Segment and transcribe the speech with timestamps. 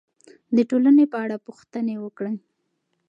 [0.55, 2.35] د ټولنې په اړه پوښتنې وکړئ.